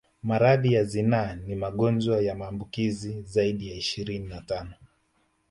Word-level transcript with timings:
Maradhi 0.23 0.73
ya 0.73 0.83
zinaa 0.83 1.35
ni 1.35 1.55
magonjwa 1.55 2.21
ya 2.21 2.35
maambukizi 2.35 3.21
zaidi 3.21 3.69
ya 3.69 3.75
ishirini 3.75 4.27
na 4.27 4.41
tano 4.41 4.73